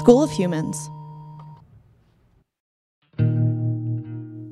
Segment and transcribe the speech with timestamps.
[0.00, 0.88] School of Humans.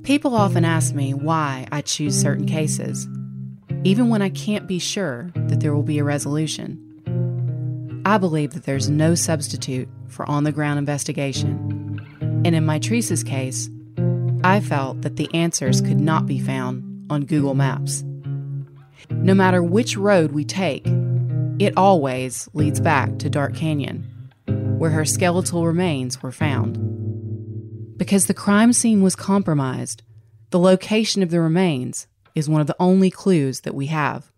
[0.03, 3.09] People often ask me why I choose certain cases,
[3.83, 6.77] even when I can't be sure that there will be a resolution.
[8.05, 11.99] I believe that there's no substitute for on the ground investigation.
[12.21, 13.71] And in my Mitrice's case,
[14.45, 18.05] I felt that the answers could not be found on Google Maps.
[19.09, 20.87] No matter which road we take,
[21.59, 24.07] it always leads back to Dark Canyon,
[24.79, 26.79] where her skeletal remains were found.
[27.99, 30.03] Because the crime scene was compromised,
[30.51, 34.31] the location of the remains is one of the only clues that we have.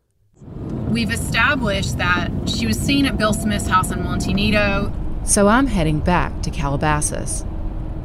[0.89, 4.93] We've established that she was seen at Bill Smith's house in Monte Nido.
[5.25, 7.45] So I'm heading back to Calabasas,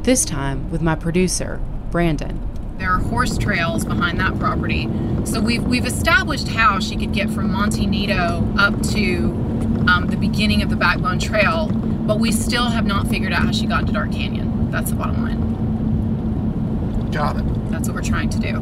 [0.02, 1.60] this time with my producer,
[1.90, 2.40] Brandon.
[2.76, 4.88] There are horse trails behind that property.
[5.24, 10.16] So we've, we've established how she could get from Monte Nido up to um, the
[10.16, 13.82] beginning of the Backbone Trail, but we still have not figured out how she got
[13.82, 14.70] into Dark Canyon.
[14.70, 17.10] That's the bottom line.
[17.10, 17.70] Got it.
[17.70, 18.56] That's what we're trying to do.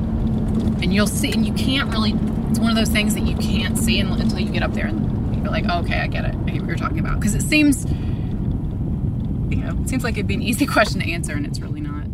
[0.83, 2.13] And you'll see, and you can't really,
[2.51, 5.35] it's one of those things that you can't see until you get up there and
[5.37, 6.35] you're like, oh, okay, I get it.
[6.35, 7.21] I get what you're talking about.
[7.21, 11.33] Because it seems, you know, it seems like it'd be an easy question to answer,
[11.33, 12.05] and it's really not.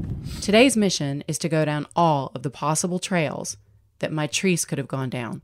[0.41, 3.57] Today's mission is to go down all of the possible trails
[3.99, 5.43] that Mitrice could have gone down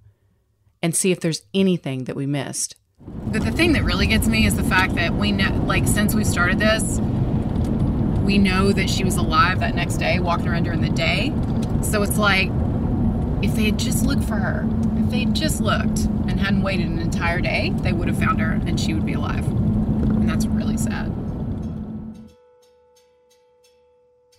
[0.82, 2.76] and see if there's anything that we missed.
[3.36, 6.14] But the thing that really gets me is the fact that we know, like, since
[6.14, 6.98] we started this,
[8.24, 11.34] we know that she was alive that next day, walking around during the day.
[11.82, 12.48] So it's like,
[13.42, 16.86] if they had just looked for her, if they had just looked and hadn't waited
[16.86, 19.46] an entire day, they would have found her and she would be alive.
[19.46, 21.12] And that's really sad.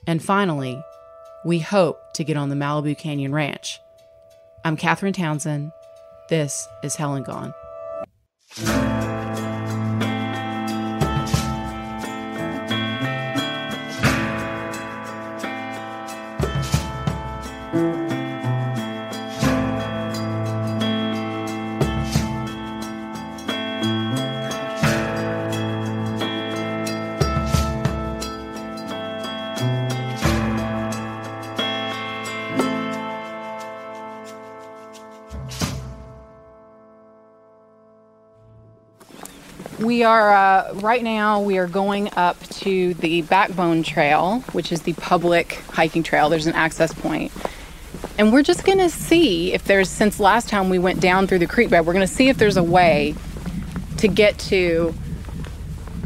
[0.08, 0.82] And finally,
[1.46, 3.80] we hope to get on the Malibu Canyon Ranch.
[4.66, 5.72] I'm Catherine Townsend.
[6.30, 7.54] This is Hell and Gone.
[8.60, 9.07] Thank you.
[39.80, 44.82] We are uh, right now we are going up to the backbone trail which is
[44.82, 46.30] the public hiking trail.
[46.30, 47.32] There's an access point.
[48.18, 51.48] And we're just gonna see if there's since last time we went down through the
[51.48, 53.16] creek bed we're gonna see if there's a way
[53.98, 54.96] to get to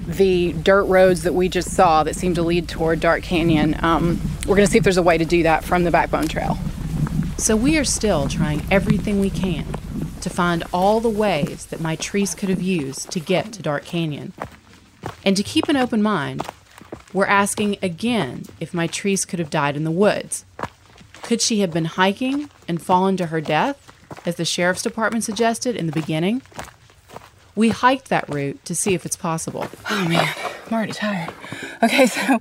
[0.05, 3.77] the dirt roads that we just saw that seem to lead toward dark canyon.
[3.81, 6.57] Um, we're gonna see if there's a way to do that from the backbone trail.
[7.37, 9.65] So we are still trying everything we can
[10.21, 14.33] to find all the ways that Mitrice could have used to get to Dark Canyon.
[15.25, 16.45] And to keep an open mind,
[17.13, 20.45] we're asking again if Mitrice could have died in the woods.
[21.21, 23.91] Could she have been hiking and fallen to her death,
[24.25, 26.41] as the sheriff's department suggested in the beginning?
[27.55, 29.67] We hiked that route to see if it's possible.
[29.89, 30.33] oh man
[30.67, 31.33] i'm already tired
[31.83, 32.39] okay so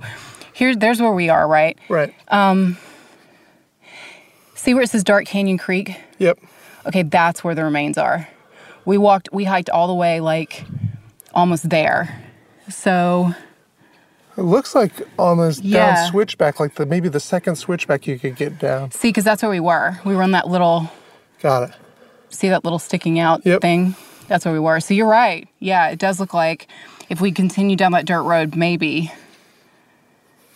[0.53, 2.13] here there's where we are right Right.
[2.29, 2.77] Um,
[4.55, 6.39] see where it says dark canyon creek yep.
[6.85, 8.27] Okay, that's where the remains are.
[8.85, 10.65] We walked, we hiked all the way like
[11.33, 12.21] almost there.
[12.69, 13.33] So,
[14.37, 15.93] It looks like almost Yeah.
[15.93, 18.91] down switchback, like the maybe the second switchback you could get down.
[18.91, 19.99] see, because that's where we were.
[20.05, 20.89] We were on that little,
[21.41, 21.75] Got it.
[22.29, 23.61] see that little sticking out Yep.
[23.61, 23.95] thing?
[24.27, 24.79] That's where we were.
[24.79, 25.47] So you're right.
[25.59, 26.67] Yeah, it does look like
[27.09, 29.11] if we continue down that dirt road, maybe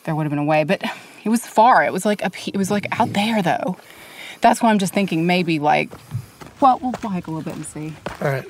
[0.05, 0.63] there would have been a way.
[0.63, 0.81] But
[1.25, 1.83] it was far.
[1.83, 3.77] It was like up, it was like out there though.
[4.45, 5.89] That's why I'm just thinking maybe like,
[6.61, 7.95] well, we'll hike a little bit and see.
[8.21, 8.45] All right.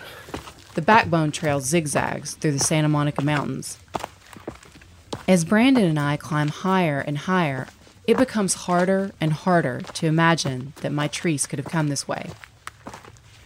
[0.73, 3.77] The backbone trail zigzags through the Santa Monica Mountains.
[5.25, 7.67] As Brandon and I climb higher and higher,
[8.05, 12.31] it becomes harder and harder to imagine that Mitrice could have come this way.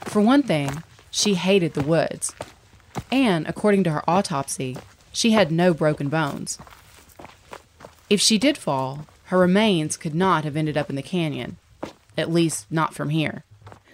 [0.06, 0.81] For one thing,
[1.12, 2.34] she hated the woods.
[3.12, 4.75] And according to her autopsy,
[5.12, 6.57] she had no broken bones.
[8.10, 11.57] If she did fall, her remains could not have ended up in the canyon,
[12.19, 13.44] at least not from here.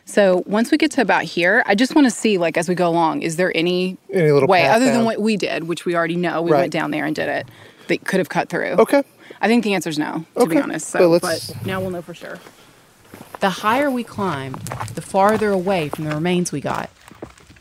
[0.08, 2.76] So once we get to about here, I just want to see, like, as we
[2.76, 5.86] go along, is there any, Any little way path other than what we did, which
[5.86, 6.60] we already know, we Right.
[6.62, 7.48] went down there and did it,
[7.88, 8.74] that could have cut through?
[8.80, 9.04] Okay.
[9.42, 10.88] I think the answer is no, to be honest.
[10.90, 12.40] So, let's- but now we'll know for sure.
[13.40, 14.58] The higher we climbed,
[14.94, 16.90] the farther away from the remains we got.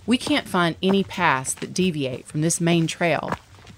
[0.07, 3.33] We can't find any paths that deviate from this main trail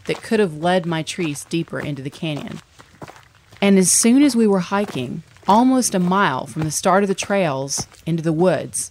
[0.06, 2.60] that could have led Mitrice deeper into the canyon.
[3.62, 7.14] And as soon as we were hiking, almost a mile from the start of the
[7.14, 8.90] trails into the woods,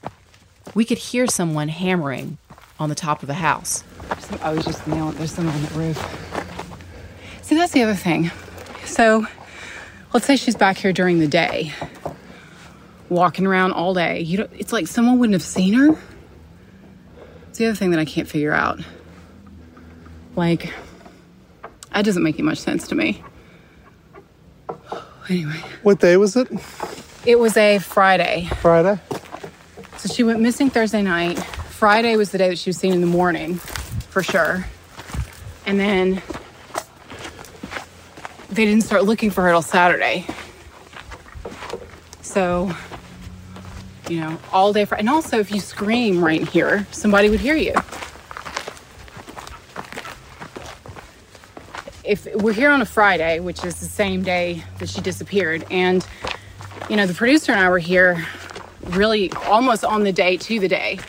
[0.73, 2.37] we could hear someone hammering
[2.79, 3.83] on the top of the house.
[4.41, 5.15] I was just nailing.
[5.15, 7.41] There's someone on the roof.
[7.41, 8.31] See, that's the other thing.
[8.85, 9.25] So,
[10.13, 11.73] let's say she's back here during the day,
[13.09, 14.21] walking around all day.
[14.21, 15.97] You don't, it's like someone wouldn't have seen her.
[17.49, 18.81] It's the other thing that I can't figure out.
[20.35, 20.73] Like,
[21.93, 23.23] that doesn't make much sense to me.
[25.29, 26.47] Anyway, What day was it?
[27.25, 28.47] it was a Friday.
[28.61, 28.99] Friday.
[29.97, 31.37] So she went missing Thursday night.
[31.39, 34.65] Friday was the day that she was seen in the morning, for sure.
[35.65, 36.21] And then
[38.49, 40.27] they didn't start looking for her till Saturday.
[42.21, 42.71] So,
[44.07, 44.85] you know, all day.
[44.85, 47.73] Fri- And also, if you scream right here, somebody would hear you.
[52.05, 56.05] If we're here on a Friday, which is the same day that she disappeared, and
[56.89, 58.25] you know, the producer and I were here
[58.87, 60.99] really almost on the day to the day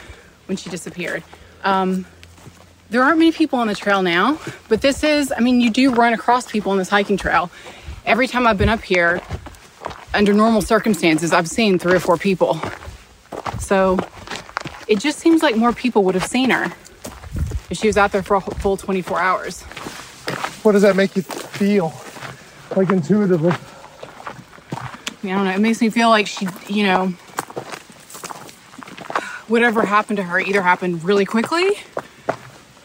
[0.47, 1.23] when she disappeared.
[1.65, 2.07] Um,
[2.89, 4.39] there aren't many people on the trail now,
[4.69, 7.51] but this is, I mean, you do run across people on this hiking trail.
[8.07, 9.21] Every time I've been up here,
[10.15, 12.61] under normal circumstances, I've seen three or four people.
[13.59, 13.99] So
[14.89, 16.73] it just seems like more people would have seen her
[17.69, 19.65] if she was out there for a full 24 hours.
[20.67, 21.95] What does that make you feel?
[22.75, 23.53] Like intuitively.
[24.73, 24.89] I
[25.23, 25.53] don't know.
[25.53, 27.07] It makes me feel like she, you know,
[29.47, 31.79] whatever happened to her either happened really quickly.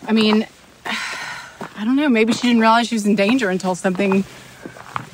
[0.06, 0.46] I mean,
[0.86, 2.08] I don't know.
[2.08, 4.26] Maybe she didn't realize she was in danger until something.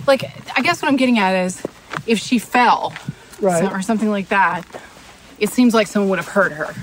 [0.05, 0.25] Like,
[0.57, 1.63] I guess what I'm getting at is
[2.05, 2.93] if she fell
[3.39, 3.63] Right.
[3.63, 4.63] so- or something like that,
[5.39, 6.75] it seems like someone would have heard her.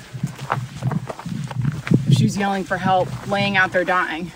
[2.06, 4.32] If she was yelling for help, laying out there dying.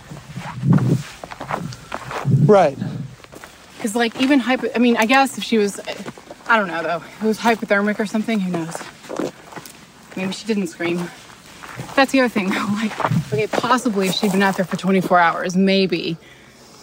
[2.44, 2.78] Right.
[3.76, 5.80] Because, like, even hypo, I mean, I guess if she was,
[6.48, 8.76] I don't know though, if it was hypothermic or something, who knows?
[10.16, 11.08] Maybe she didn't scream.
[11.94, 15.18] That's the other thing though, like, okay, possibly if she'd been out there for 24
[15.18, 16.16] hours, maybe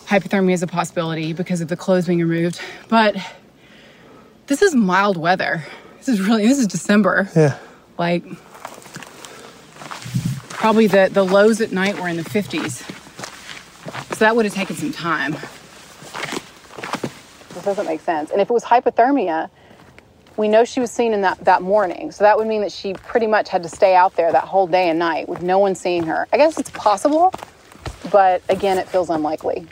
[0.06, 2.62] hypothermia is a possibility because of the clothes being removed.
[2.88, 3.16] But
[4.48, 5.66] this is mild weather.
[5.98, 7.30] This is really, this is December.
[7.36, 7.58] Yeah.
[7.98, 8.24] Like,
[10.50, 12.95] probably the, the lows at night were in the 50s.
[14.16, 15.34] So that would have taken some time.
[17.54, 18.32] This doesn't make sense.
[18.32, 19.50] And if it was hypothermia,
[20.38, 22.94] We know she was seen in that, that morning, so that would mean that she
[22.94, 25.76] pretty much had to stay out there that whole day and night with no one
[25.76, 26.28] seeing her.
[26.34, 27.34] I guess it's possible,
[28.12, 29.66] but again, it feels unlikely.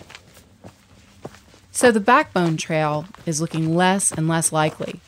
[1.71, 5.01] So the backbone trail is looking less and less likely.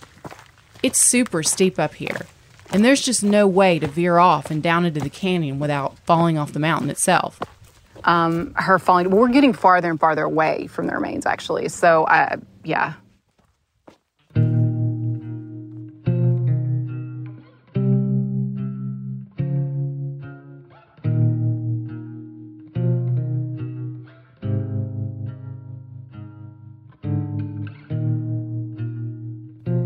[0.84, 2.26] It's super steep up here,
[2.72, 6.38] and there's just no way to veer off and down into the canyon without falling
[6.38, 7.40] off the mountain itself.
[8.06, 11.70] Um, her falling, we're getting farther and farther away from the remains, actually.
[11.70, 12.94] So, uh, yeah,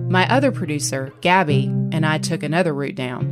[0.10, 3.26] My other producer, Gabby, and I took another route down.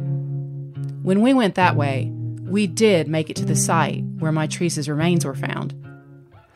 [1.01, 2.12] When we went that way,
[2.48, 5.74] we did make it to the site where Mitrice's remains were found.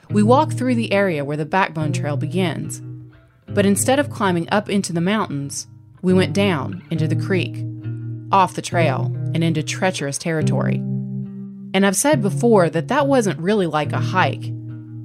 [0.10, 2.81] We walked through the area where the backbone trail begins,
[3.48, 5.67] but instead of climbing up into the mountains,
[6.01, 7.65] we went down into the creek,
[8.31, 10.75] off the trail, and into treacherous territory.
[11.74, 14.51] And I've said before that that wasn't really like a hike,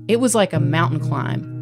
[0.09, 1.57] it was like a mountain climb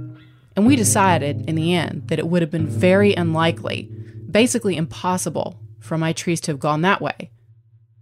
[0.57, 3.90] and we decided in the end that it would have been very unlikely,
[4.31, 7.31] basically impossible, for Mitrice to have gone that way.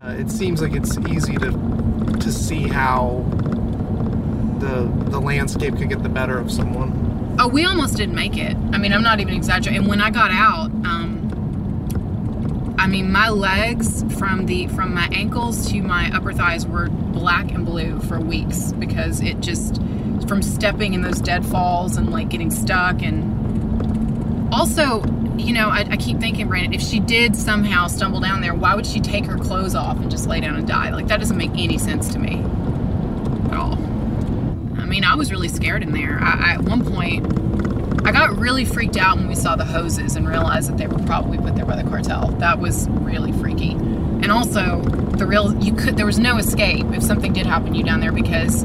[0.05, 1.53] Uh, it seems like it's easy to
[2.19, 3.25] to see how
[4.59, 7.37] the the landscape could get the better of someone.
[7.39, 8.57] Oh, we almost didn't make it.
[8.73, 9.83] I mean, I'm not even exaggerating.
[9.83, 15.71] And when I got out, um, I mean, my legs from the from my ankles
[15.71, 19.77] to my upper thighs were black and blue for weeks because it just
[20.27, 25.01] from stepping in those deadfalls and like getting stuck and also
[25.39, 28.75] you know I, I, keep thinking brandon if she did somehow stumble down there why
[28.75, 30.91] would she take her clothes off and just lay down and die?
[30.91, 32.43] Like that doesn't make any sense to me
[33.51, 33.75] at all.
[34.79, 36.19] I mean i was really scared in there.
[36.21, 37.27] I, I, at one point
[38.07, 40.99] i got really freaked out when we saw the hoses and realized that they were
[41.07, 42.29] probably put there by the cartel.
[42.39, 43.73] That was really freaky.
[43.73, 44.83] And also
[45.17, 48.01] the real you could there was no escape if something did happen to you down
[48.01, 48.65] there because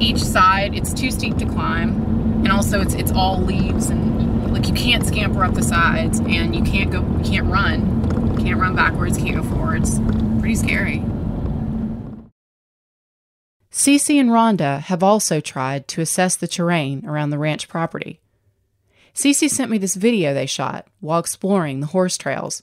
[0.00, 2.42] each side it's too steep to climb.
[2.44, 6.54] And also it's it's all leaves and like you can't scamper up the sides and
[6.54, 9.98] you can't go you can't run you can't run backwards can't go forwards
[10.38, 11.04] pretty scary
[13.72, 18.20] Cece and Rhonda have also tried to assess the terrain around the ranch property.
[19.16, 22.62] Cece sent me this video they shot while exploring the horse trails.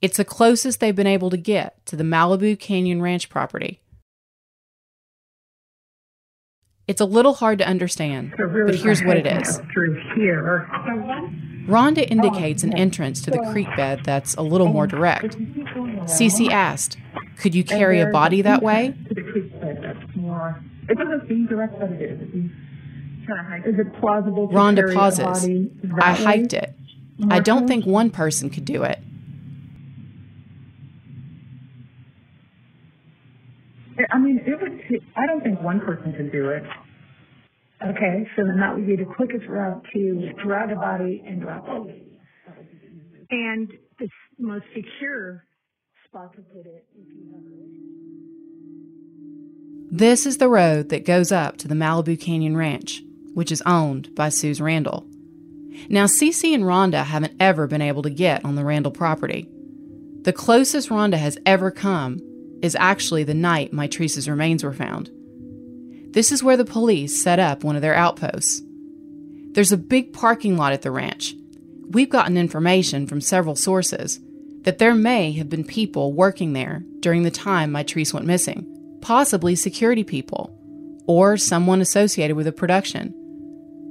[0.00, 3.80] It's the closest they've been able to get to the Malibu Canyon Ranch property.
[6.90, 9.60] It's a little hard to understand, but here's what it is.
[11.68, 15.38] Rhonda indicates an entrance to the creek bed that's a little more direct.
[15.38, 16.98] Cece asked,
[17.38, 18.92] Could you carry a body that way?
[19.06, 19.14] It
[20.98, 22.20] doesn't seem direct, but it is.
[23.66, 24.48] Is it plausible?
[24.48, 25.46] Rhonda pauses.
[26.02, 26.74] I hiked it.
[27.30, 28.98] I don't think one person could do it.
[34.10, 34.69] I mean, it would.
[35.16, 36.62] I don't think one person could do it.
[37.82, 41.64] Okay, so then that would be the quickest route to drag a body and drop
[41.86, 42.06] it.
[43.30, 45.44] And the most secure
[46.06, 46.86] spot to put it.
[49.90, 53.02] This is the road that goes up to the Malibu Canyon Ranch,
[53.34, 55.06] which is owned by Suze Randall.
[55.88, 59.48] Now, Cece and Rhonda haven't ever been able to get on the Randall property.
[60.22, 62.18] The closest Rhonda has ever come
[62.62, 65.10] is actually the night Mitrice's remains were found.
[66.12, 68.62] This is where the police set up one of their outposts.
[69.52, 71.34] There's a big parking lot at the ranch.
[71.88, 74.20] We've gotten information from several sources
[74.62, 79.54] that there may have been people working there during the time Mitrice went missing, possibly
[79.54, 80.56] security people,
[81.06, 83.14] or someone associated with the production,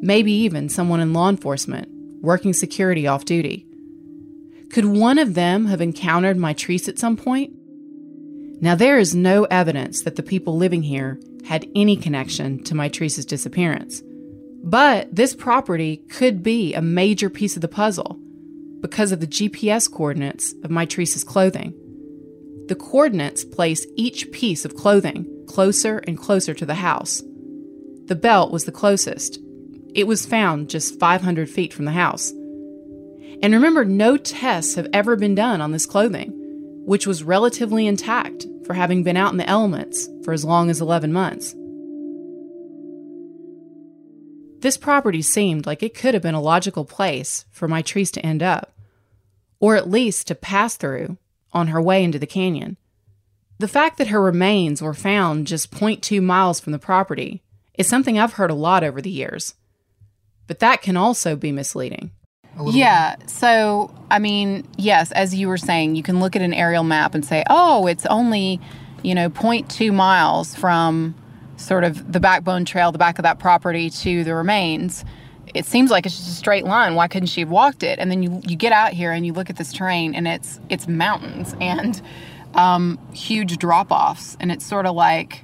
[0.01, 1.89] maybe even someone in law enforcement
[2.21, 3.65] working security off duty.
[4.71, 7.53] Could one of them have encountered Mitrice at some point?
[8.61, 13.25] Now, there is no evidence that the people living here had any connection to Mitrice's
[13.25, 14.01] disappearance.
[14.63, 18.19] But this property could be a major piece of the puzzle
[18.81, 21.73] because of the GPS coordinates of Mitrice's clothing.
[22.67, 27.23] The coordinates place each piece of clothing closer and closer to the house.
[28.05, 29.39] The belt was the closest.
[29.95, 32.31] It was found just 500 feet from the house.
[33.41, 36.38] And remember, no tests have ever been done on this clothing
[36.89, 40.81] which was relatively intact for having been out in the elements for as long as
[40.81, 41.53] 11 months.
[44.61, 48.41] This property seemed like it could have been a logical place for Mitrice to end
[48.41, 48.73] up,
[49.59, 51.19] or at least to pass through
[51.53, 52.75] on her way into the canyon.
[53.59, 57.43] The fact that her remains were found just 0.2 miles from the property
[57.75, 59.53] is something I've heard a lot over the years,
[60.47, 62.09] but that can also be misleading.
[62.67, 63.15] Yeah.
[63.27, 67.15] So, I mean, yes, as you were saying, you can look at an aerial map
[67.15, 68.59] and say, oh, it's only,
[69.03, 71.15] you know, 0.2 miles from
[71.57, 75.03] sort of the backbone trail, the back of that property to the remains.
[75.53, 76.95] It seems like it's just a straight line.
[76.95, 77.99] Why couldn't she have walked it?
[77.99, 80.59] And then you, you get out here and you look at this terrain and it's
[80.69, 81.99] it's mountains and
[82.53, 84.37] um, huge drop offs.
[84.39, 85.43] And it's sort of like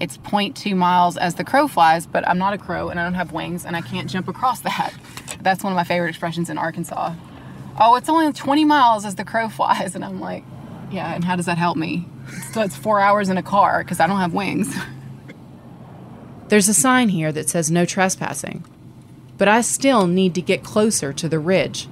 [0.00, 3.14] it's 0.2 miles as the crow flies, but I'm not a crow and I don't
[3.14, 4.92] have wings and I can't jump across that.
[5.40, 7.14] That's one of my favorite expressions in Arkansas.
[7.78, 9.94] Oh, it's only 20 miles as the crow flies.
[9.94, 10.44] And I'm like,
[10.90, 12.08] yeah, and how does that help me?
[12.52, 14.74] So it's four hours in a car because I don't have wings.
[16.48, 18.64] There's a sign here that says no trespassing,
[19.36, 21.88] but I still need to get closer to the ridge.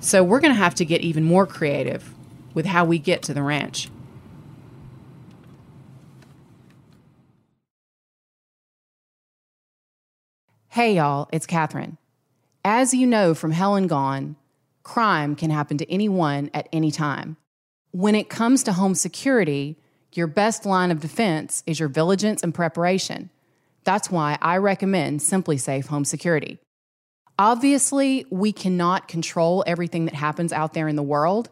[0.00, 2.14] So we're going to have to get even more creative
[2.54, 3.88] with how we get to the ranch.
[10.68, 11.96] Hey, y'all, it's Catherine.
[12.68, 14.34] As you know from Hell and Gone,
[14.82, 17.36] crime can happen to anyone at any time.
[17.92, 19.78] When it comes to home security,
[20.14, 23.30] your best line of defense is your vigilance and preparation.
[23.84, 26.58] That's why I recommend SimpliSafe Home Security.
[27.38, 31.50] Obviously, we cannot control everything that happens out there in the world,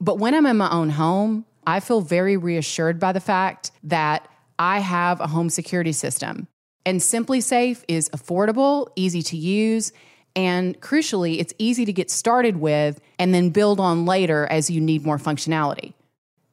[0.00, 4.26] but when I'm in my own home, I feel very reassured by the fact that
[4.58, 6.48] I have a home security system.
[6.84, 9.92] And SimpliSafe is affordable, easy to use,
[10.36, 14.82] and crucially, it's easy to get started with and then build on later as you
[14.82, 15.94] need more functionality.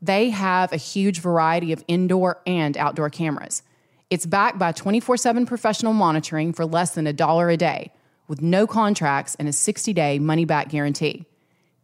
[0.01, 3.61] They have a huge variety of indoor and outdoor cameras.
[4.09, 7.91] It's backed by 24 7 professional monitoring for less than a dollar a day,
[8.27, 11.25] with no contracts and a 60 day money back guarantee.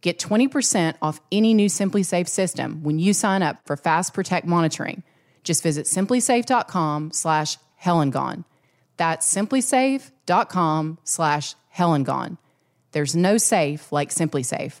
[0.00, 5.02] Get 20% off any new SimpliSafe system when you sign up for Fast Protect monitoring.
[5.44, 8.44] Just visit simplisafe.com slash hellandgone.
[8.96, 12.36] That's simplisafe.com slash hellandgone.
[12.92, 14.80] There's no safe like SimpliSafe.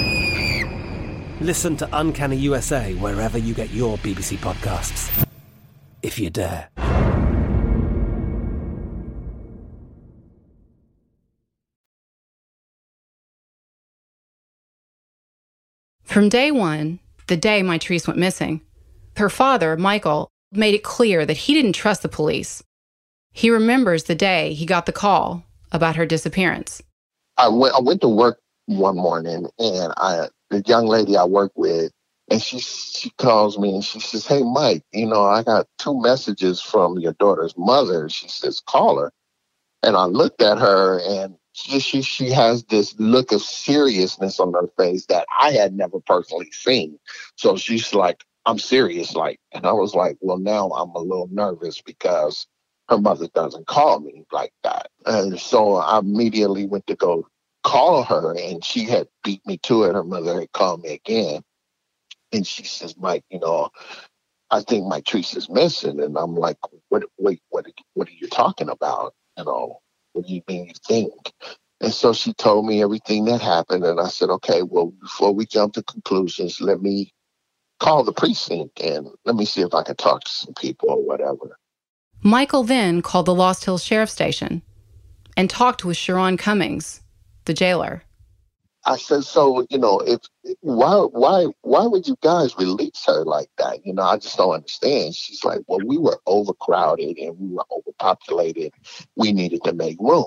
[1.41, 5.25] Listen to Uncanny USA wherever you get your BBC podcasts,
[6.03, 6.69] if you dare.
[16.03, 18.61] From day one, the day Mitrice went missing,
[19.17, 22.61] her father, Michael, made it clear that he didn't trust the police.
[23.33, 26.83] He remembers the day he got the call about her disappearance.
[27.37, 31.53] I went, I went to work one morning and I, the young lady I work
[31.55, 31.93] with,
[32.31, 35.99] And she she calls me and she says, "Hey, Mike, you know I got two
[36.01, 39.13] messages from your daughter's mother." She says, "Call her."
[39.83, 44.53] And I looked at her and she, she she has this look of seriousness on
[44.53, 46.99] her face that I had never personally seen.
[47.37, 51.29] So she's like, "I'm serious," like, and I was like, "Well, now I'm a little
[51.31, 52.47] nervous because
[52.89, 57.27] her mother doesn't call me like that." And so I immediately went to go
[57.63, 59.93] call her, and she had beat me to it.
[59.95, 61.41] Her mother had called me again,
[62.31, 63.69] and she says, "Mike, you know."
[64.53, 66.57] I think Mitrice is missing, and I'm like,
[66.89, 67.03] "What?
[67.17, 67.65] Wait, what?
[67.93, 69.79] What are you talking about?" You know,
[70.13, 71.31] what do you mean you think?
[71.81, 73.83] And so she told me everything that happened.
[73.83, 77.11] And I said, okay, well, before we jump to conclusions, let me
[77.79, 81.03] call the precinct and let me see if I can talk to some people or
[81.03, 81.57] whatever.
[82.21, 84.61] Michael then called the Lost Hills Sheriff Station
[85.35, 87.00] and talked with Sharon Cummings,
[87.45, 88.03] the jailer.
[88.85, 90.21] I said, so you know, if
[90.61, 93.85] why why why would you guys release her like that?
[93.85, 95.13] You know, I just don't understand.
[95.13, 98.73] She's like, well, we were overcrowded and we were overpopulated.
[99.15, 100.25] We needed to make room.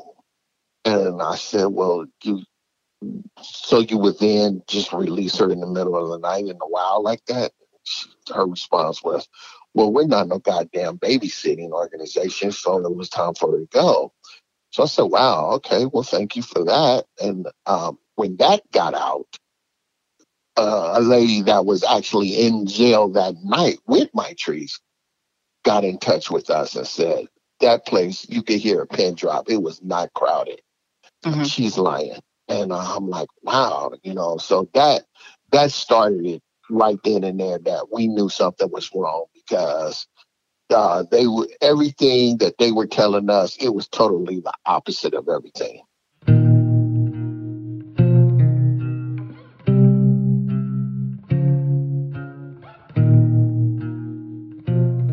[0.84, 2.44] And I said, well, you
[3.42, 6.66] so you would then just release her in the middle of the night in the
[6.66, 7.52] wild like that?
[8.32, 9.28] Her response was,
[9.74, 14.12] well, we're not no goddamn babysitting organization, so it was time for her to go.
[14.74, 17.04] So I said, wow, okay, well, thank you for that.
[17.22, 19.38] And um, when that got out,
[20.56, 24.80] uh, a lady that was actually in jail that night with Mitrice
[25.62, 27.28] got in touch with us and said,
[27.60, 29.48] that place, you could hear a pin drop.
[29.48, 30.60] It was not crowded.
[31.24, 31.44] Mm-hmm.
[31.44, 32.18] She's lying.
[32.48, 35.04] And uh, I'm like, wow, you know, so that
[35.52, 40.08] that started it right then and there that we knew something was wrong because
[40.70, 45.28] uh, they were everything that they were telling us, it was totally the opposite of
[45.28, 45.82] everything.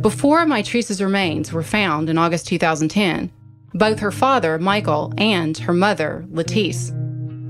[0.01, 3.31] Before Mitrice's remains were found in August 2010,
[3.73, 6.89] both her father, Michael, and her mother, Latice,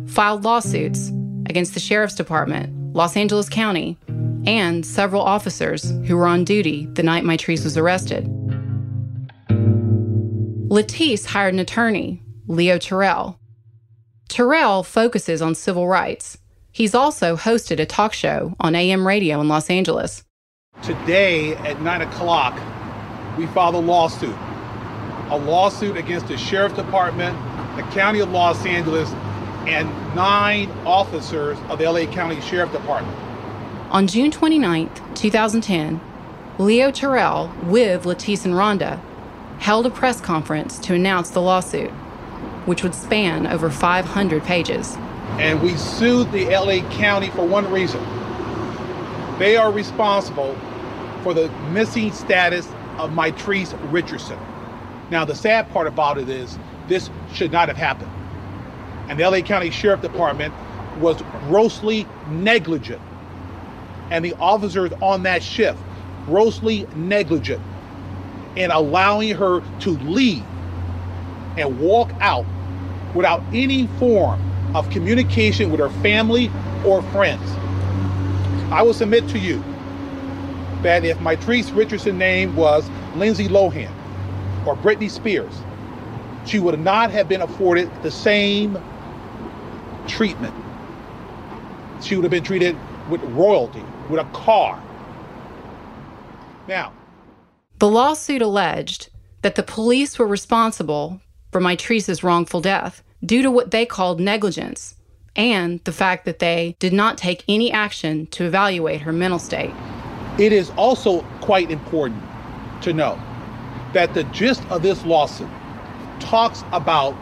[0.09, 1.09] filed lawsuits
[1.47, 3.97] against the Sheriff's Department, Los Angeles County,
[4.45, 8.25] and several officers who were on duty the night Mitrice was arrested.
[10.69, 13.37] Latice hired an attorney, Leo Terrell.
[14.29, 16.37] Terrell focuses on civil rights.
[16.71, 20.23] He's also hosted a talk show on AM radio in Los Angeles.
[20.81, 22.57] Today at 9 o'clock,
[23.37, 24.35] we filed a lawsuit.
[25.29, 27.37] A lawsuit against the Sheriff's Department,
[27.75, 29.11] the County of Los Angeles,
[29.67, 33.17] and nine officers of the LA County Sheriff Department.
[33.91, 35.99] On June 29, 2010,
[36.59, 39.01] Leo Terrell, with Latice and Rhonda,
[39.59, 41.89] held a press conference to announce the lawsuit,
[42.65, 44.95] which would span over 500 pages.
[45.39, 48.01] And we sued the LA County for one reason.
[49.37, 50.57] They are responsible
[51.21, 54.39] for the missing status of Mitrice Richardson.
[55.09, 58.11] Now, the sad part about it is this should not have happened.
[59.09, 60.53] And the LA County Sheriff Department
[61.01, 63.01] was grossly negligent.
[64.11, 65.79] And the officers on that shift,
[66.27, 67.61] grossly negligent
[68.55, 70.45] in allowing her to leave
[71.57, 72.45] and walk out
[73.15, 74.39] without any form
[74.75, 76.51] of communication with her family
[76.85, 77.41] or friends.
[78.71, 79.63] I will submit to you
[80.81, 83.91] that if Mitrice Richardson name was Lindsay Lohan
[84.65, 85.61] or Britney Spears,
[86.45, 88.77] she would not have been afforded the same
[90.07, 90.55] treatment.
[92.01, 92.77] She would have been treated
[93.09, 94.81] with royalty, with a car.
[96.67, 96.93] Now,
[97.79, 99.09] the lawsuit alleged
[99.41, 101.21] that the police were responsible
[101.51, 104.95] for Mitrice's wrongful death due to what they called negligence
[105.35, 109.73] and the fact that they did not take any action to evaluate her mental state.
[110.37, 112.21] It is also quite important
[112.81, 113.19] to know
[113.93, 115.49] that the gist of this lawsuit
[116.19, 117.15] talks about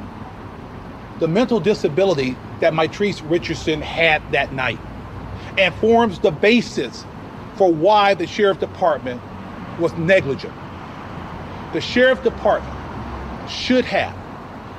[1.20, 4.80] the mental disability that Mitrice Richardson had that night
[5.60, 7.06] and forms the basis
[7.56, 9.22] for why the sheriff department
[9.78, 10.54] was negligent.
[11.74, 12.76] The sheriff department
[13.50, 14.16] should have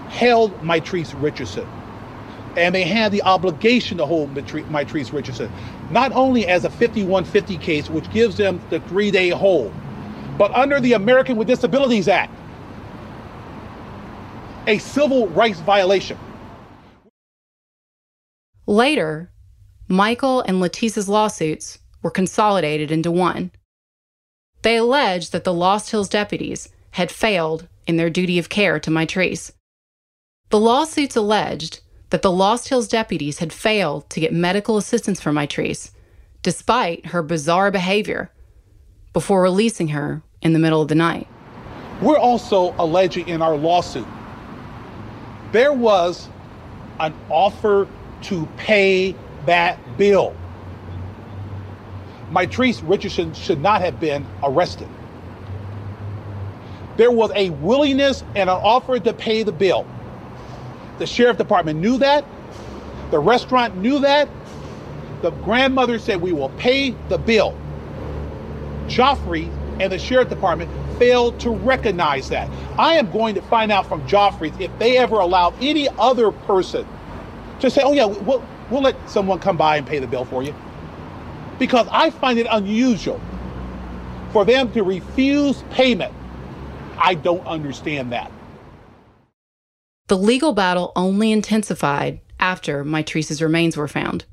[0.09, 1.69] held Mitrice Richardson
[2.57, 5.51] and they had the obligation to hold Mitrice Richardson,
[5.90, 9.73] not only as a 5150 case, which gives them the three day hold,
[10.37, 12.33] but under the American with Disabilities Act,
[14.66, 16.19] a civil rights violation.
[18.66, 19.31] Later,
[19.90, 23.50] Michael and Latice's lawsuits were consolidated into one.
[24.62, 28.90] They alleged that the Lost Hills deputies had failed in their duty of care to
[28.90, 29.50] Mitrice.
[30.50, 35.33] The lawsuits alleged that the Lost Hills deputies had failed to get medical assistance for
[35.33, 35.90] Mitrice
[36.42, 38.31] despite her bizarre behavior,
[39.12, 41.26] before releasing her in the middle of the night.
[42.00, 44.07] We're also alleging in our lawsuit
[45.53, 46.29] there was
[47.00, 47.88] an offer
[48.22, 49.16] to pay
[49.51, 50.33] that bill.
[52.31, 54.89] Mitrice Richardson should not have been arrested.
[56.97, 59.89] There was a willingness and an offer to pay the bill.
[60.99, 62.25] The sheriff department knew that.
[63.11, 64.29] The restaurant knew that.
[65.23, 67.59] The grandmother said, We will pay the bill.
[68.87, 72.49] Geoffrey and the sheriff department failed to recognize that.
[72.79, 76.87] I am going to find out from Geoffrey if they ever allowed any other person
[77.59, 80.42] to say, oh, yeah, we'll, we'll let someone come by and pay the bill for
[80.42, 80.54] you.
[81.59, 83.20] Because I find it unusual
[84.33, 86.14] for them to refuse payment.
[86.98, 88.30] I don't understand that.
[90.09, 94.24] The legal battle only intensified after Mitrice's remains were found.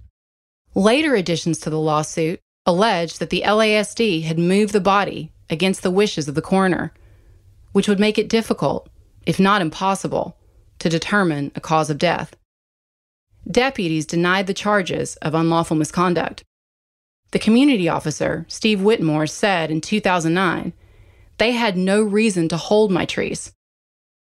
[0.73, 5.91] Later additions to the lawsuit alleged that the LASD had moved the body against the
[5.91, 6.93] wishes of the coroner,
[7.71, 8.89] which would make it difficult,
[9.25, 10.35] if not impossible,
[10.79, 12.35] to determine a cause of death.
[13.49, 16.43] Deputies denied the charges of unlawful misconduct.
[17.31, 20.73] The community officer, Steve Whitmore, said in 2009
[21.37, 23.51] they had no reason to hold Mitrice.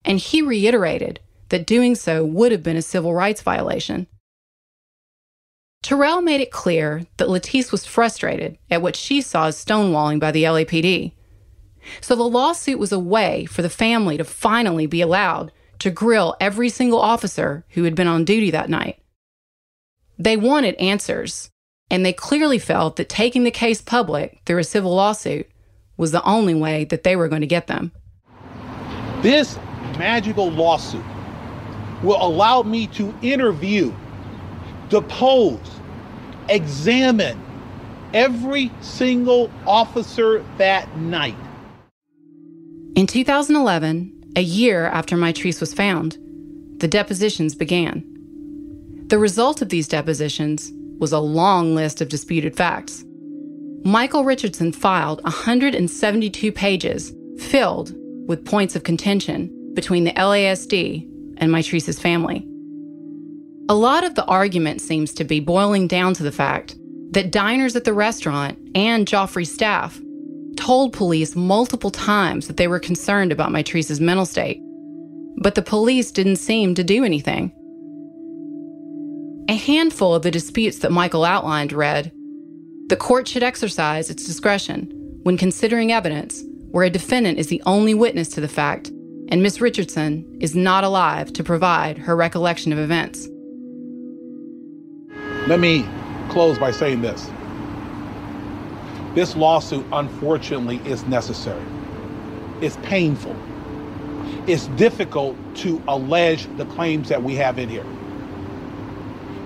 [0.05, 4.07] and he reiterated that doing so would have been a civil rights violation.
[5.83, 10.31] Terrell made it clear that Latice was frustrated at what she saw as stonewalling by
[10.31, 11.13] the LAPD.
[12.01, 16.37] So the lawsuit was a way for the family to finally be allowed to grill
[16.41, 19.01] every single officer who had been on duty that night.
[20.19, 21.51] They wanted answers,
[21.91, 25.49] and they clearly felt that taking the case public through a civil lawsuit
[25.97, 27.93] was the only way that they were going to get them.
[29.23, 29.57] This
[29.99, 31.05] magical lawsuit
[32.03, 33.93] will allow me to interview,
[34.89, 35.81] depose,
[36.49, 37.41] examine
[38.15, 41.37] every single officer that night.
[42.95, 46.19] In 2011, a year after Mitrice was found,
[46.79, 48.16] the depositions began.
[49.09, 53.05] The result of these depositions was a long list of disputed facts.
[53.85, 57.95] Michael Richardson filed 172 pages filled
[58.27, 62.45] with points of contention between the LASD and Mitrice's family.
[63.69, 66.75] A lot of the argument seems to be boiling down to the fact
[67.13, 70.01] that diners at the restaurant and Geoffrey's staff
[70.57, 74.61] told police multiple times that they were concerned about Mitrice's mental state,
[75.39, 77.53] but the police didn't seem to do anything.
[79.49, 82.11] A handful of the disputes that Michael outlined read
[82.89, 84.91] The court should exercise its discretion
[85.23, 88.91] when considering evidence where a defendant is the only witness to the fact
[89.29, 93.29] and Miss Richardson is not alive to provide her recollection of events.
[95.47, 95.87] Let me
[96.29, 97.31] close by saying this.
[99.15, 101.65] This lawsuit, unfortunately, is necessary.
[102.61, 103.37] It's painful.
[104.49, 107.87] It's difficult to allege the claims that we have in here.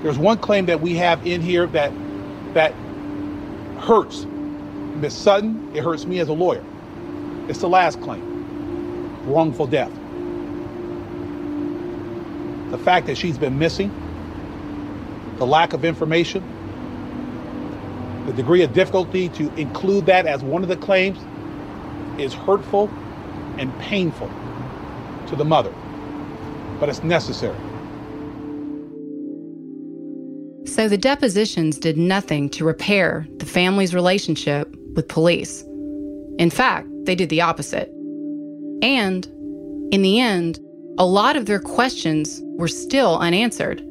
[0.02, 1.92] There's one claim that we have in here that
[2.54, 2.74] that
[3.78, 4.26] hurts
[4.96, 5.72] Miss Sutton.
[5.74, 6.64] It hurts me as a lawyer.
[7.48, 8.26] It's the last claim
[9.26, 9.92] wrongful death.
[12.70, 13.92] The fact that she's been missing
[15.38, 16.44] the lack of information,
[18.26, 21.18] the degree of difficulty to include that as one of the claims
[22.18, 22.90] is hurtful
[23.58, 24.30] and painful
[25.28, 25.72] to the mother,
[26.78, 27.56] but it's necessary.
[30.70, 35.62] So the depositions did nothing to repair the family's relationship with police.
[36.38, 37.88] In fact, they did the opposite.
[38.80, 39.26] And
[39.92, 40.60] in the end,
[40.96, 43.82] a lot of their questions were still unanswered.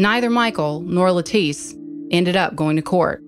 [0.00, 1.74] Neither Michael nor Latice
[2.10, 3.22] ended up going to court.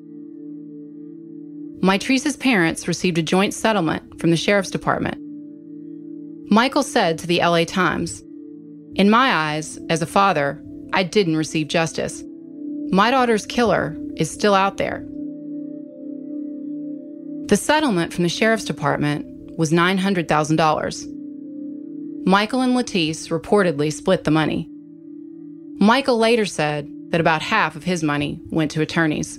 [1.82, 5.18] Mitrice's parents received a joint settlement from the sheriff's department.
[6.50, 8.24] Michael said to the LA Times,
[8.94, 12.22] In my eyes, as a father, I didn't receive justice.
[12.90, 15.04] My daughter's killer is still out there.
[17.46, 19.26] The settlement from the sheriff's department
[19.58, 22.26] was $900,000.
[22.26, 24.68] Michael and Latice reportedly split the money.
[25.80, 29.38] Michael later said that about half of his money went to attorneys.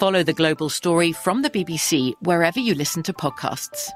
[0.00, 3.90] Follow the global story from the BBC wherever you listen to podcasts.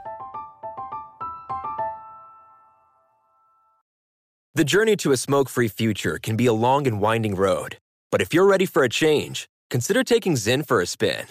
[4.54, 7.78] The journey to a smoke free future can be a long and winding road.
[8.12, 11.24] But if you're ready for a change, consider taking Zyn for a spin.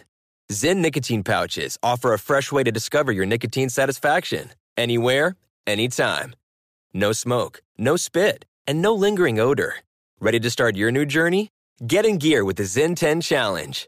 [0.51, 5.36] Zyn nicotine pouches offer a fresh way to discover your nicotine satisfaction anywhere,
[5.67, 6.36] anytime.
[6.95, 9.75] No smoke, no spit, and no lingering odor.
[10.19, 11.49] Ready to start your new journey?
[11.86, 13.88] Get in gear with the Zyn 10 Challenge.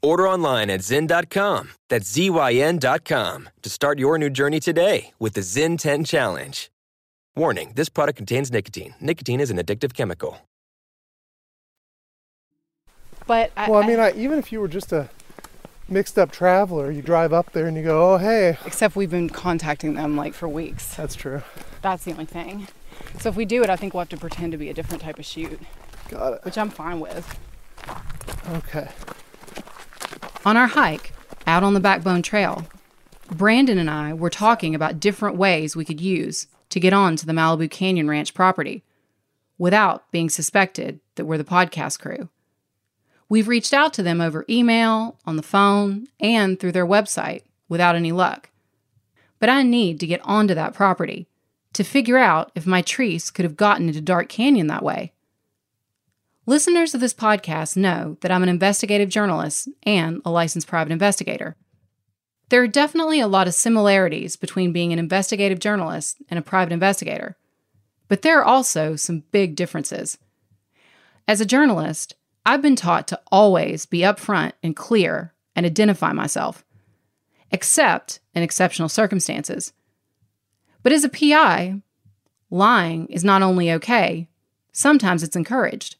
[0.00, 5.76] Order online at Zyn.com, that's Z-Y-N.com, to start your new journey today with the Zyn
[5.76, 6.70] 10 Challenge.
[7.34, 8.94] Warning, this product contains nicotine.
[9.00, 10.38] Nicotine is an addictive chemical.
[13.26, 15.10] But I, well, I mean, I, even if you were just a
[15.88, 18.56] mixed up traveler, you drive up there and you go, oh, hey.
[18.64, 20.94] Except we've been contacting them like for weeks.
[20.94, 21.42] That's true.
[21.82, 22.68] That's the only thing.
[23.18, 25.02] So if we do it, I think we'll have to pretend to be a different
[25.02, 25.60] type of shoot.
[26.08, 26.44] Got it.
[26.44, 27.38] Which I'm fine with.
[28.48, 28.88] Okay.
[30.44, 31.12] On our hike,
[31.46, 32.66] out on the Backbone Trail,
[33.30, 37.26] Brandon and I were talking about different ways we could use to get on to
[37.26, 38.82] the Malibu Canyon Ranch property
[39.58, 42.28] without being suspected that we're the podcast crew.
[43.28, 47.96] We've reached out to them over email, on the phone, and through their website without
[47.96, 48.50] any luck.
[49.38, 51.26] But I need to get onto that property
[51.74, 55.12] to figure out if Mitrice could have gotten into Dark Canyon that way.
[56.48, 61.56] Listeners of this podcast know that I'm an investigative journalist and a licensed private investigator.
[62.48, 66.72] There are definitely a lot of similarities between being an investigative journalist and a private
[66.72, 67.36] investigator,
[68.08, 70.16] but there are also some big differences.
[71.28, 72.14] As a journalist,
[72.46, 76.64] I've been taught to always be upfront and clear and identify myself,
[77.50, 79.74] except in exceptional circumstances.
[80.82, 81.82] But as a PI,
[82.48, 84.28] lying is not only okay,
[84.72, 85.96] sometimes it's encouraged.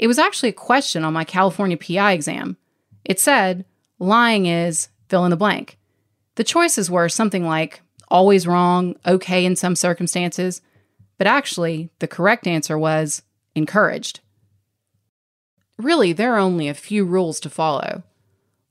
[0.00, 2.56] It was actually a question on my California PI exam.
[3.04, 3.66] It said,
[3.98, 5.78] lying is fill in the blank.
[6.36, 10.62] The choices were something like always wrong, okay in some circumstances,
[11.18, 13.20] but actually, the correct answer was
[13.54, 14.20] encouraged.
[15.76, 18.02] really, there are only a few rules to follow.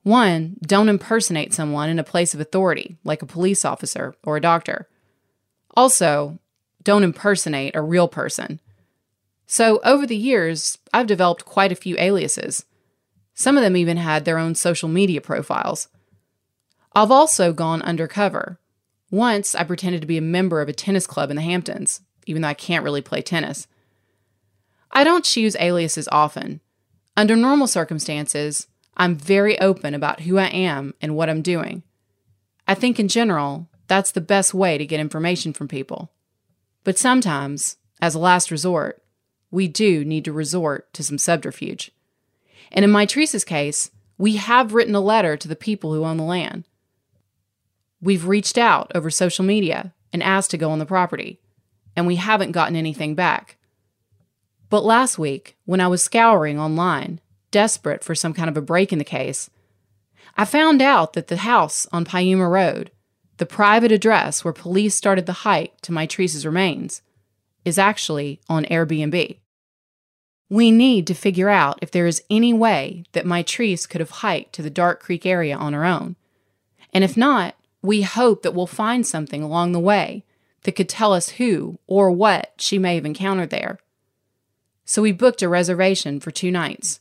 [0.01, 4.41] One, don't impersonate someone in a place of authority, like a police officer or a
[4.41, 4.89] doctor.
[5.77, 6.39] Also,
[6.83, 8.59] don't impersonate a real person.
[9.51, 12.65] So, over the years, I've developed quite a few aliases.
[13.33, 15.87] Some of them even had their own social media profiles.
[16.93, 18.59] I've also gone undercover.
[19.09, 22.43] Once, I pretended to be a member of a tennis club in the Hamptons, even
[22.43, 23.65] though I can't really play tennis.
[24.91, 26.61] I don't choose aliases often.
[27.17, 31.81] Under normal circumstances, I'm very open about who I am and what I'm doing.
[32.67, 36.11] I think in general, that's the best way to get information from people.
[36.83, 39.01] But sometimes, as a last resort,
[39.51, 41.91] we do need to resort to some subterfuge.
[42.71, 46.23] And in Mitrice's case, we have written a letter to the people who own the
[46.23, 46.65] land.
[48.01, 51.39] We've reached out over social media and asked to go on the property,
[51.95, 53.57] and we haven't gotten anything back.
[54.69, 57.19] But last week, when I was scouring online,
[57.51, 59.49] desperate for some kind of a break in the case,
[60.37, 62.91] I found out that the house on Piuma Road,
[63.37, 67.01] the private address where police started the hike to Mitrice's remains,
[67.65, 69.37] is actually on Airbnb.
[70.49, 74.53] We need to figure out if there is any way that Mitrice could have hiked
[74.53, 76.15] to the Dark Creek area on her own.
[76.93, 80.23] And if not, we hope that we'll find something along the way
[80.63, 83.79] that could tell us who or what she may have encountered there
[84.89, 86.99] so we booked a reservation for two nights.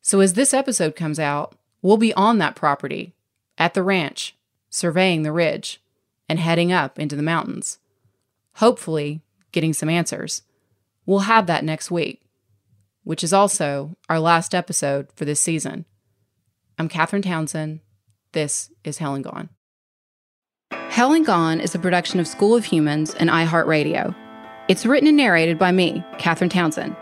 [0.00, 3.12] So as this episode comes out, we'll be on that property,
[3.58, 4.34] at the ranch,
[4.70, 5.78] surveying the ridge,
[6.30, 7.78] and heading up into the mountains.
[8.54, 9.20] Hopefully,
[9.56, 10.42] getting some answers.
[11.06, 12.20] We'll have that next week,
[13.04, 15.86] which is also our last episode for this season.
[16.78, 17.80] I'm Catherine Townsend.
[18.32, 19.48] This is Hell and Gone.
[20.90, 24.14] Hell and Gone is a production of School of Humans and iHeartRadio.
[24.68, 26.94] It's written and narrated by me, Catherine Townsend.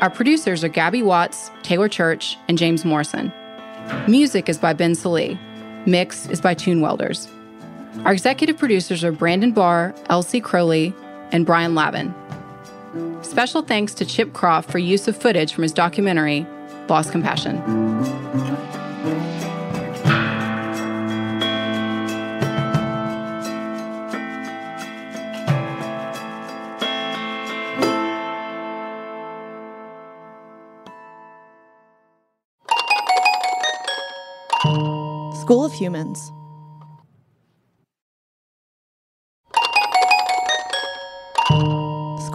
[0.00, 3.32] Our producers are Gabby Watts, Taylor Church, and James Morrison.
[4.06, 5.36] Music is by Ben Salee.
[5.84, 7.26] Mix is by Tune Welders.
[8.04, 10.94] Our executive producers are Brandon Barr, Elsie Crowley,
[11.32, 12.14] and Brian Lavin.
[13.22, 16.46] Special thanks to Chip Croft for use of footage from his documentary,
[16.88, 17.58] Lost Compassion.
[35.48, 36.30] School of Humans.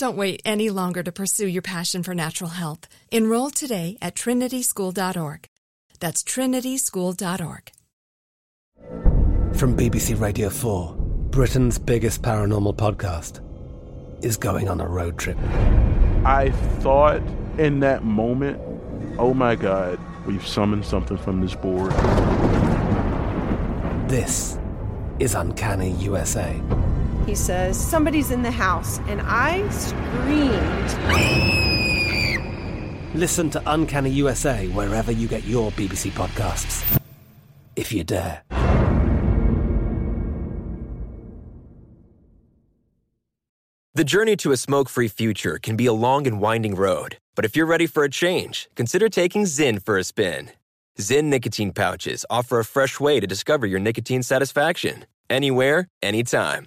[0.00, 2.88] Don't wait any longer to pursue your passion for natural health.
[3.10, 5.46] Enroll today at trinityschool.org.
[6.00, 7.70] That's trinityschool.org.
[9.58, 10.94] From BBC Radio 4,
[11.28, 13.42] Britain's biggest paranormal podcast
[14.24, 15.36] is going on a road trip.
[16.24, 17.20] I thought
[17.58, 18.58] in that moment,
[19.18, 21.92] oh my God, we've summoned something from this board.
[24.08, 24.58] This
[25.18, 26.58] is Uncanny USA.
[27.26, 28.98] He says, Somebody's in the house.
[29.08, 30.90] And I screamed.
[33.14, 37.00] Listen to Uncanny USA wherever you get your BBC podcasts,
[37.76, 38.42] if you dare.
[43.94, 47.44] The journey to a smoke free future can be a long and winding road, but
[47.44, 50.52] if you're ready for a change, consider taking Zyn for a spin.
[50.98, 56.66] Zyn nicotine pouches offer a fresh way to discover your nicotine satisfaction anywhere, anytime.